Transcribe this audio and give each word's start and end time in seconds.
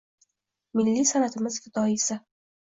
Milliy 0.79 1.05
san’atimiz 1.09 1.59
fidoyisi 1.67 2.19